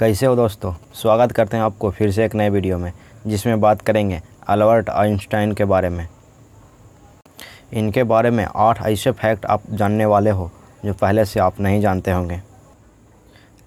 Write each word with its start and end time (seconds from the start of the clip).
कैसे 0.00 0.26
हो 0.26 0.34
दोस्तों? 0.36 0.72
स्वागत 0.94 1.30
करते 1.32 1.56
हैं 1.56 1.64
आपको 1.64 1.90
फिर 1.90 2.10
से 2.12 2.24
एक 2.24 2.34
नए 2.34 2.48
वीडियो 2.50 2.78
में, 2.78 2.92
जिसमें 3.26 3.60
बात 3.60 3.82
करेंगे 3.82 4.20
अल्बर्ट 4.48 4.90
आइंस्टाइन 4.90 5.52
के 5.52 5.64
बारे 5.64 5.88
में। 5.88 6.06
इनके 7.72 8.04
बारे 8.04 8.30
में 8.30 8.44
आठ 8.46 8.82
ऐसे 8.82 9.10
फैक्ट 9.12 9.46
आप 9.46 9.62
जानने 9.70 10.04
वाले 10.04 10.30
हो, 10.30 10.50
जो 10.84 10.94
पहले 10.94 11.24
से 11.24 11.40
आप 11.40 11.60
नहीं 11.60 11.80
जानते 11.80 12.10
होंगे। 12.10 12.40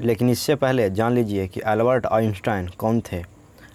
लेकिन 0.00 0.30
इससे 0.30 0.54
पहले 0.54 0.90
जान 0.90 1.14
लीजिए 1.14 1.46
कि 1.48 1.60
अल्बर्ट 1.60 2.06
आइंस्टाइन 2.06 2.68
कौन 2.78 3.00
थे। 3.12 3.22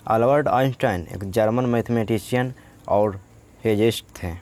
अल्बर्ट 0.07 0.47
आइंस्टाइन 0.47 1.07
एक 1.15 1.29
जर्मन 1.31 1.65
मैथमेटिशियन 1.65 2.53
और 2.87 3.19
फिजिस्ट 3.63 4.05
थे, 4.23 4.35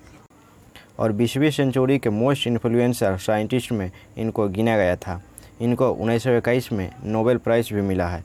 और 1.00 1.12
बीसवीं 1.12 1.52
सेंचुरी 1.52 2.00
के 2.00 2.09
मोस्ट 2.09 2.48
इन्फ्लुएंसर 2.48 3.18
साइंटिस्ट 3.18 3.71
में 3.71 3.91
इनको 4.18 4.48
गिना 4.50 4.78
गया 4.78 4.96
था। 4.96 5.21
इनको 5.62 5.89
उन्नीस 5.91 6.23
सौ 6.23 6.32
इक्कीस 6.32 6.71
में 6.71 6.89
नोबेल 7.05 7.38
प्राइज़ 7.38 7.73
भी 7.73 7.82
मिला 7.82 8.07
है 8.07 8.23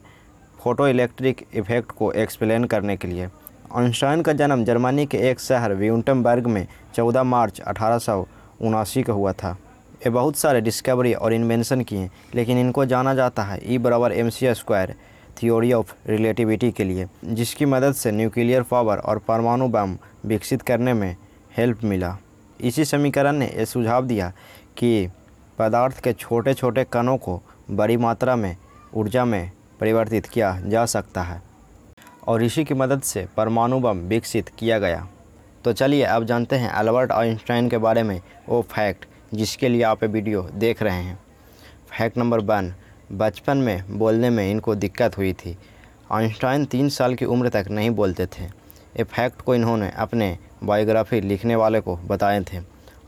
फ़ोटो 0.59 0.87
इलेक्ट्रिक 0.87 1.45
इफ़ेक्ट 1.53 1.91
को 1.91 2.11
एक्सप्लेन 2.13 2.63
करने 2.63 2.95
के 2.97 3.07
लिए। 3.07 3.27
आइंस्टाइन 3.75 4.21
का 4.21 4.33
जन्म 4.33 4.63
जर्मनी 4.65 5.05
के 5.05 5.17
एक 5.29 5.39
शहर 5.39 5.73
व्यूटमबर्ग 5.73 6.47
में 6.47 6.65
14 6.95 7.23
मार्च 7.23 7.59
अठारह 7.61 7.99
का 9.03 9.13
हुआ 9.13 9.31
था। 9.33 9.57
ये 9.97 10.09
बहुत 10.09 10.37
सारे 10.37 10.61
डिस्कवरी 10.61 11.13
और 11.13 11.33
इन्वेंशन 11.33 11.81
किए, 11.81 12.09
लेकिन 12.35 12.57
इनको 12.57 12.85
जाना 12.85 13.13
जाता 13.13 13.43
है 13.43 13.59
ई 13.65 13.77
बराबर 13.77 14.11
M 14.11 14.29
C 14.29 14.53
square 14.53 14.95
theory 15.41 15.71
of 15.73 15.93
relativity 16.07 16.71
के 16.71 16.83
लिए, 16.83 17.07
जिसकी 17.25 17.65
मदद 17.65 17.93
से 17.93 18.11
न्यूक्लियर 18.11 18.61
पावर 18.61 18.97
और 18.97 19.17
परमाणु 19.17 19.67
बम 19.67 19.97
विकसित 20.25 20.61
करने 20.61 20.93
में 20.93 21.15
हेल्प 21.57 21.83
मिला। 21.83 22.17
इसी 22.59 22.85
समीकरण 22.85 23.35
ने 23.35 23.45
यह 23.47 23.65
सुझाव 23.65 24.05
दिया 24.05 24.29
कि 24.77 25.07
पदार्थ 25.57 25.99
के 26.03 26.13
छोटे 26.13 26.53
छोटे 26.53 26.83
कणों 26.83 27.17
को 27.17 27.41
बड़ी 27.71 27.97
मात्रा 27.97 28.35
में, 28.35 28.55
ऊर्जा 28.93 29.25
में 29.25 29.51
परिवर्तित 29.79 30.25
किया 30.25 30.59
जा 30.61 30.85
सकता 30.85 31.21
है 31.21 31.41
और 32.27 32.43
इसी 32.43 32.63
की 32.63 32.73
मदद 32.73 33.01
से 33.01 33.25
परमाणु 33.37 33.79
बम 33.79 33.99
विकसित 33.99 34.49
किया 34.49 34.79
गया। 34.79 35.07
तो 35.63 35.73
चलिए 35.73 36.03
अब 36.03 36.25
जानते 36.25 36.55
हैं 36.55 36.69
अल्बर्ट 36.69 37.11
आइंस्टाइन 37.11 37.69
के 37.69 37.77
बारे 37.77 38.03
में 38.03 38.21
वो 38.49 38.61
फैक्ट 38.71 39.05
जिसके 39.33 39.69
लिए 39.69 39.83
आप 39.83 40.03
वीडियो 40.03 40.41
देख 40.55 40.83
रहे 40.83 41.01
हैं। 41.03 41.17
फैक्ट 41.89 42.17
नंबर 42.17 42.39
वन, 42.39 42.73
बचपन 43.11 43.57
में 43.57 43.97
बोलने 43.97 44.29
में 44.29 44.49
इनको 44.51 44.75
दिक्कत 44.75 45.17
हुई 45.17 45.33
थी। 45.33 45.57
आइंस्टाइन 46.11 46.65
तीन 46.65 46.89
साल 46.89 47.15
की 47.15 47.25
उम्र 47.25 47.49
तक 47.49 47.67
नहीं 47.69 47.89
बोलते 47.89 48.25
थे। 48.27 48.43
ये 48.43 49.03
फैक्ट 49.03 49.41
को 49.41 49.55
इन्होंने 49.55 49.91
अपने 49.97 50.37
बायोग्राफी 50.63 51.21
लिखने 51.21 51.55
वाले 51.55 51.79
को 51.81 51.95
बताए 51.97 52.41
थे। 52.43 52.59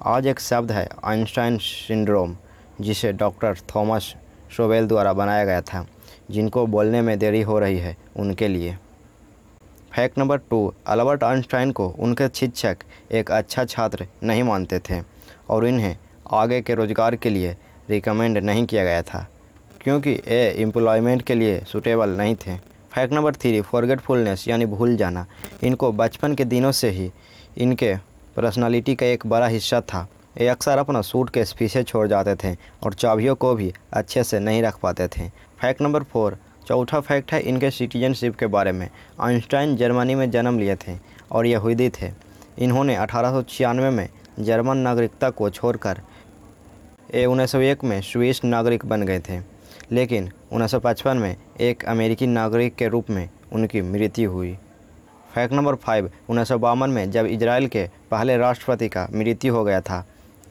आज 0.02 0.28
एक 0.28 0.40
शब्द 0.40 0.72
है, 0.72 0.88
आइंस्टाइन 1.04 1.58
सिंड्रोम, 1.58 2.36
जिसे 2.82 3.12
डॉक्टर 3.14 3.56
थॉमस 3.70 4.04
शोवेल 4.52 4.88
द्वारा 4.88 5.12
बनाया 5.14 5.46
गया 5.46 5.62
था, 5.62 5.86
जिनको 6.32 6.66
बोलने 6.68 7.02
में 7.02 7.18
देरी 7.20 7.42
हो 7.42 7.58
रही 7.60 7.78
है 7.78 7.96
उनके 8.16 8.48
लिए। 8.48 8.76
Fact 9.94 10.18
number 10.20 10.38
two, 10.40 10.74
Albert 10.88 11.24
Einstein 11.24 11.72
को 11.72 11.88
उनके 11.90 12.28
शिक्षक 12.30 12.84
एक 13.12 13.32
अच्छा 13.32 13.66
छात्र 13.66 14.08
नहीं 14.24 14.44
मानते 14.44 14.80
थे 14.80 15.02
और 15.50 15.68
इन्हें 15.68 15.96
आगे 16.32 16.62
के 16.62 16.76
रोज़गार 16.76 17.16
के 17.16 17.30
लिए 17.30 17.56
रिकमेंड 17.90 18.38
नहीं 18.40 18.66
किया 18.66 18.84
गया 18.84 19.02
था, 19.04 19.28
क्योंकि 19.82 20.12
ये 20.12 20.44
एम्प्लॉयमेंट 20.54 21.22
के 21.22 21.36
लिए 21.36 21.64
सूटेबल 21.68 22.18
नहीं 22.18 22.36
थे। 22.38 22.56
फैक्ट 22.94 23.14
नंबर 23.14 23.36
थ्री 23.36 23.62
फॉरगेटफुलनेस 23.62 24.48
यानी 24.48 24.66
भूल 24.68 24.96
जाना। 24.98 25.26
इनको 25.64 25.92
बचपन 25.94 26.36
के 26.36 26.46
दिनों 26.46 26.72
से 26.74 26.90
ही 26.90 27.12
इनके 27.58 27.96
पर्सनालिटी 28.40 28.96
का 28.96 29.06
एक 29.06 29.26
बड़ा 29.28 29.48
हिस्सा 29.48 29.82
था। 29.82 30.08
ये 30.42 30.48
अक्सर 30.48 30.78
अपना 30.78 31.02
सूट 31.02 31.30
के 31.30 31.44
पीछे 31.60 31.84
छोड़ 31.84 32.08
जाते 32.08 32.36
थे 32.36 32.58
और 32.84 32.94
चाबियों 32.94 33.36
को 33.36 33.54
भी 33.56 33.74
अच्छे 33.94 34.24
से 34.24 34.40
नहीं 34.40 34.62
रख 34.64 34.80
पाते 34.80 35.08
थे। 35.08 35.28
फैक्ट 35.30 35.82
नंबर 35.82 36.04
फोर, 36.04 36.38
चौथा 36.68 37.00
फैक्ट 37.00 37.34
है 37.34 37.40
इनके 37.42 37.72
सिटीजनशिप 37.72 38.36
के 38.36 38.48
बारे 38.48 38.72
में। 38.72 38.90
आइंस्टाइन 39.20 39.76
जर्मनी 39.76 40.16
में 40.16 40.32
जन्म 40.32 40.60
लिए 40.60 40.76
थे 40.76 40.98
और 41.32 41.46
यहूदी 41.46 41.90
थे। 41.90 42.12
इन्होंने 42.60 42.96
अठारह 42.96 43.32
सौ 43.32 43.42
छियानवे 43.42 43.90
में 43.90 44.10
जर्मन 44.40 44.78
नागरिकता 44.78 45.30
को 45.30 45.50
छोड़कर 45.50 46.02
ए 47.14 47.26
उन्नीस 47.26 47.52
सौ 47.52 47.60
एक 47.60 47.84
में 47.84 48.02
स्विस 48.02 48.44
नागरिक 48.44 48.86
बन 48.86 49.04
गए 49.04 49.20
थे। 49.20 49.42
लेकिन 49.92 50.32
उन्नीस 50.52 50.72
सौ 50.72 50.80
पचपन 50.80 51.18
में 51.18 51.36
एक 51.62 51.86
अमेरिकी 51.86 52.28
नागरिक 52.28 52.76
के 52.76 52.88
रूप 52.88 53.10
में 53.10 53.30
उनकी 53.54 53.82
मृत्यु 53.82 54.32
हुई। 54.32 54.58
फैक्ट 55.36 55.54
नंबर 55.54 55.76
फाइव, 55.76 56.12
उन्नीस 56.30 56.52
में 56.90 57.12
जब 57.12 57.26
इजराइल 57.26 57.68
के 57.68 57.99
पहले 58.12 58.38
राष्ट्रपति 58.38 58.88
का 58.90 59.08
मृत्यु 59.14 59.54
हो 59.56 59.64
गया 59.64 59.82
था। 59.82 60.06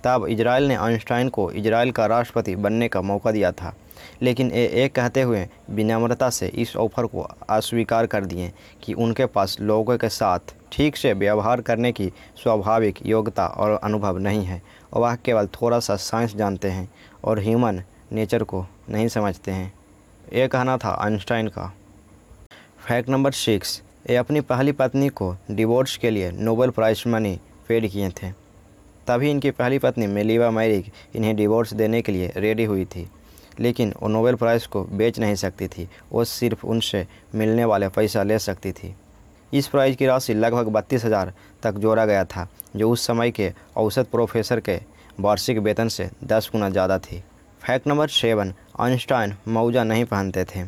तब 0.05 0.27
इजराइल 0.29 0.69
ने 0.69 0.75
आइंस्टाइन 0.75 1.29
को 1.29 1.51
इजराइल 1.51 1.91
का 1.93 2.07
राष्ट्रपति 2.07 2.57
बनने 2.57 2.89
का 2.89 3.01
मौका 3.03 3.31
दिया 3.31 3.53
था। 3.53 3.75
लेकिन 4.23 4.51
ये 4.51 4.67
एक 4.85 4.95
कहते 4.95 5.23
हुए 5.23 5.47
विनम्रता 5.71 6.29
से 6.31 6.47
इस 6.49 6.77
ऑफ़र 6.77 7.07
को 7.07 7.21
अस्वीकार 7.51 8.07
कर 8.07 8.25
दिए 8.25 8.53
कि 8.83 8.93
उनके 8.95 9.27
पास 9.27 9.57
लोगों 9.61 9.97
के 9.99 10.09
साथ 10.09 10.55
ठीक 10.73 10.97
से 10.97 11.13
व्यवहार 11.13 11.61
करने 11.61 11.93
की 11.93 12.13
स्वाभाविक 12.43 12.99
योग्यता 13.07 13.47
और 13.47 13.79
अनुभव 13.85 14.19
नहीं 14.19 14.45
है 14.45 14.63
और 14.93 15.01
वह 15.01 15.15
केवल 15.15 15.47
थोड़ा 15.47 15.81
सा 15.81 15.97
साइंस 15.97 16.35
जानते 16.37 16.69
हैं 16.69 16.89
और 17.25 17.41
ह्यूमन 17.41 17.83
नेचर 18.13 18.43
को 18.43 18.65
नहीं 18.91 19.09
समझते 19.09 19.51
हैं। 19.51 19.73
ये 20.33 20.49
कहना 20.49 20.77
था 20.77 20.97
आइंस्टाइन 21.01 21.49
का। 21.49 21.73
फैक्ट 22.79 23.09
नंबर 23.09 23.33
सिक्स, 23.33 23.83
ये 24.11 24.17
अपनी 24.17 24.41
पहली 24.41 24.73
पत्नी 24.73 25.09
को 25.09 25.35
डिवोर्स 25.51 25.97
के 25.97 26.11
लिए 26.11 26.31
नोबेल 26.31 26.71
प्राइज 26.71 27.05
मनी 27.07 27.39
पेड 27.69 27.89
किए 27.91 28.09
थे। 28.13 28.31
तभी 29.07 29.31
इनकी 29.31 29.51
पहली 29.53 29.79
पत्नी 29.79 30.07
मेलिवा 30.09 30.51
मैरिक 30.51 30.93
इन्हें 31.17 31.35
डिवोर्स 31.37 31.73
देने 31.75 32.01
के 32.03 32.13
लिए 32.13 32.33
रेडी 32.37 32.65
हुई 32.65 32.85
थी, 32.87 33.07
लेकिन 33.61 33.93
वो 34.03 34.09
नोबेल 34.09 34.35
प्राइज़ 34.37 34.67
को 34.69 34.83
बेच 34.85 35.19
नहीं 35.19 35.35
सकती 35.37 35.69
थी, 35.69 35.89
वो 36.13 36.25
सिर्फ़ 36.27 36.67
उनसे 36.67 37.07
मिलने 37.35 37.65
वाले 37.65 37.89
पैसा 37.91 38.23
ले 38.23 38.39
सकती 38.41 38.73
थी। 38.73 38.95
इस 39.53 39.69
प्राइज़ 39.69 39.97
की 39.97 40.07
राशि 40.07 40.35
लगभग 40.35 40.69
बत्तीस 40.69 41.05
हज़ार 41.05 41.33
तक 41.63 41.79
जोड़ा 41.79 42.05
गया 42.07 42.25
था, 42.27 42.49
जो 42.77 42.91
उस 42.91 43.07
समय 43.07 43.31
के 43.31 43.53
औसत 43.77 44.09
प्रोफेसर 44.11 44.61
के 44.61 44.79
वार्षिक 45.21 45.59
वेतन 45.59 45.89
से 45.89 46.09
दस 46.25 46.49
गुना 46.53 46.69
ज़्यादा 46.71 46.99
थी। 47.01 47.23
फैक्ट 47.61 47.87
नंबर 47.87 48.09
सेवन, 48.09 48.53
आइंस्टाइन 48.81 49.35
मौजा 49.49 49.85
नहीं 49.85 50.05
पहनते 50.05 50.45
थे, 50.47 50.65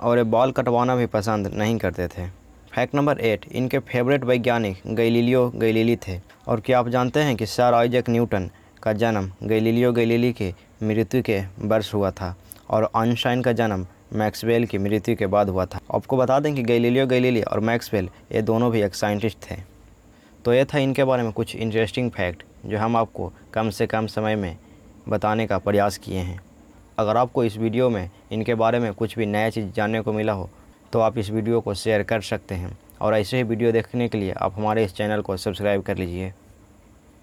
और 0.00 0.22
बाल 0.24 0.50
कटवाना 0.52 0.96
भी 0.96 1.06
पसंद 1.08 1.46
नहीं 1.48 1.78
करते 1.78 2.06
थे। 2.08 2.26
फैक्ट 2.72 2.94
नंबर 2.94 3.20
एट, 3.20 3.46
इनके 3.52 3.78
फेवरेट 3.80 4.24
वैज्ञानिक 4.24 4.82
गैलीलियो 4.88 5.48
गैलीली 5.56 5.96
थे। 5.98 6.20
और 6.48 6.60
क्या 6.60 6.78
आप 6.78 6.88
जानते 6.88 7.20
हैं 7.20 7.34
कि 7.36 7.46
सर 7.46 7.74
आइजक 7.74 8.04
न्यूटन 8.08 8.48
का 8.82 8.92
जन्म 8.92 9.30
गैलीलियो 9.42 9.92
गैलीली 9.92 10.32
के 10.32 10.52
मृत्यु 10.82 11.22
के 11.22 11.40
वर्ष 11.60 11.92
हुआ 11.94 12.10
था 12.10 12.34
और 12.70 12.88
आइंस्टाइन 12.96 13.42
का 13.42 13.52
जन्म 13.52 13.86
मैक्सवेल 14.12 14.66
की 14.66 14.78
मृत्यु 14.78 15.16
के 15.16 15.26
बाद 15.26 15.48
हुआ 15.48 15.66
था? 15.66 15.80
आपको 15.94 16.16
बता 16.16 16.38
दें 16.40 16.54
कि 16.54 16.62
गैलीलियो 16.62 17.06
गैलीली 17.06 17.42
और 17.42 17.60
मैक्सवेल 17.60 18.08
ये 18.32 18.42
दोनों 18.42 18.70
भी 18.72 18.82
एक 18.82 18.94
साइंटिस्ट 18.94 19.38
थे। 19.50 19.56
तो 20.44 20.54
ये 20.54 20.64
था 20.64 20.78
इनके 20.78 21.04
बारे 21.04 21.22
में 21.22 21.32
कुछ 21.32 21.54
इंटरेस्टिंग 21.56 22.10
फैक्ट 22.10 22.42
जो 22.66 22.78
हम 22.78 22.96
आपको 22.96 23.32
कम 23.54 23.70
से 23.70 23.86
कम 23.86 24.06
समय 24.06 24.36
में 24.36 24.56
बताने 25.08 25.46
का 25.46 25.58
प्रयास 25.58 25.98
किए 25.98 26.18
हैं। 26.18 26.40
अगर 26.98 27.16
आपको 27.16 27.44
इस 27.44 27.56
वीडियो 27.56 27.90
में 27.90 28.10
इनके 28.32 28.54
बारे 28.54 28.78
में 28.78 28.92
कुछ 28.94 29.18
भी 29.18 29.26
नया 29.26 29.50
चीज़ 29.50 29.70
जानने 29.72 30.00
को 30.00 30.12
मिला 30.12 30.32
हो 30.32 30.50
तो 30.92 31.00
आप 31.00 31.18
इस 31.18 31.30
वीडियो 31.30 31.60
को 31.60 31.74
शेयर 31.74 32.02
कर 32.02 32.20
सकते 32.22 32.54
हैं। 32.54 32.76
और 33.00 33.14
ऐसे 33.14 33.36
ही 33.36 33.42
वीडियो 33.42 33.72
देखने 33.72 34.08
के 34.08 34.18
लिए 34.18 34.32
आप 34.32 34.54
हमारे 34.56 34.84
इस 34.84 34.94
चैनल 34.94 35.20
को 35.20 35.36
सब्सक्राइब 35.36 35.82
कर 35.82 35.96
लीजिए। 35.96 36.32